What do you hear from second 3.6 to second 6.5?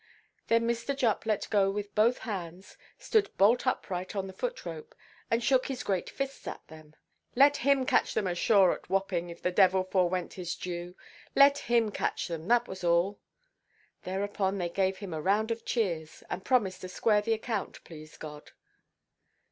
upright on the foot–rope, and shook his great fists